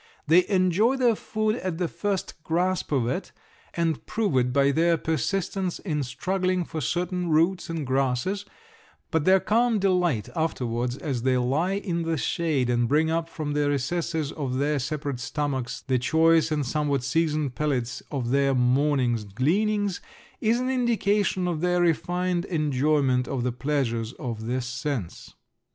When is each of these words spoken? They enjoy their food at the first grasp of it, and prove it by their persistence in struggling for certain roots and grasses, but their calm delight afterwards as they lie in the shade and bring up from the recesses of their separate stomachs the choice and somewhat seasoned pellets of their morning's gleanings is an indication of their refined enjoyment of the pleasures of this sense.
They 0.25 0.47
enjoy 0.49 0.95
their 0.97 1.13
food 1.13 1.57
at 1.57 1.77
the 1.77 1.87
first 1.87 2.43
grasp 2.43 2.91
of 2.91 3.07
it, 3.07 3.31
and 3.75 4.03
prove 4.07 4.35
it 4.35 4.51
by 4.51 4.71
their 4.71 4.97
persistence 4.97 5.77
in 5.77 6.01
struggling 6.01 6.65
for 6.65 6.81
certain 6.81 7.29
roots 7.29 7.69
and 7.69 7.85
grasses, 7.85 8.43
but 9.11 9.25
their 9.25 9.39
calm 9.39 9.77
delight 9.77 10.27
afterwards 10.35 10.97
as 10.97 11.21
they 11.21 11.37
lie 11.37 11.73
in 11.73 12.01
the 12.01 12.17
shade 12.17 12.67
and 12.67 12.87
bring 12.87 13.11
up 13.11 13.29
from 13.29 13.53
the 13.53 13.69
recesses 13.69 14.31
of 14.31 14.55
their 14.57 14.79
separate 14.79 15.19
stomachs 15.19 15.81
the 15.85 15.99
choice 15.99 16.51
and 16.51 16.65
somewhat 16.65 17.03
seasoned 17.03 17.53
pellets 17.53 18.01
of 18.09 18.31
their 18.31 18.55
morning's 18.55 19.23
gleanings 19.23 20.01
is 20.39 20.59
an 20.59 20.71
indication 20.71 21.47
of 21.47 21.61
their 21.61 21.79
refined 21.79 22.43
enjoyment 22.45 23.27
of 23.27 23.43
the 23.43 23.51
pleasures 23.51 24.13
of 24.13 24.47
this 24.47 24.65
sense. 24.65 25.35